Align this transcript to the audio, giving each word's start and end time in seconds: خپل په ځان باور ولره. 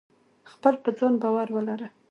خپل 0.51 0.73
په 0.83 0.89
ځان 0.97 1.13
باور 1.21 1.47
ولره. 1.51 1.87